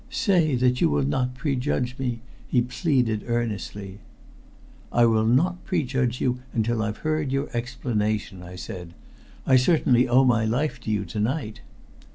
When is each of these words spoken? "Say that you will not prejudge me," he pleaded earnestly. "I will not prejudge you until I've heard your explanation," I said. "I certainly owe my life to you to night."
"Say 0.09 0.55
that 0.55 0.81
you 0.81 0.89
will 0.89 1.03
not 1.05 1.35
prejudge 1.35 1.99
me," 1.99 2.21
he 2.47 2.63
pleaded 2.63 3.23
earnestly. 3.27 3.99
"I 4.91 5.05
will 5.05 5.27
not 5.27 5.63
prejudge 5.63 6.19
you 6.19 6.39
until 6.53 6.81
I've 6.81 6.97
heard 7.05 7.31
your 7.31 7.55
explanation," 7.55 8.41
I 8.41 8.55
said. 8.55 8.95
"I 9.45 9.57
certainly 9.57 10.07
owe 10.09 10.25
my 10.25 10.43
life 10.43 10.79
to 10.81 10.89
you 10.89 11.05
to 11.05 11.19
night." 11.19 11.61